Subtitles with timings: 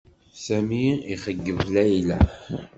[0.43, 2.17] Sami ixeyyeb Layla.